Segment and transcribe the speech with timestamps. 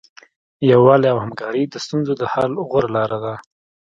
[0.71, 3.35] یووالی او همکاري د ستونزو د حل غوره لاره ده.